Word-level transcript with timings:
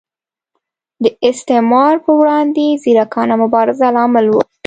د 1.03 1.05
استعمار 1.29 1.93
پر 2.03 2.13
وړاندې 2.19 2.65
ځیرکانه 2.83 3.35
مبارزه 3.43 3.87
لامل 3.95 4.25
و. 4.29 4.35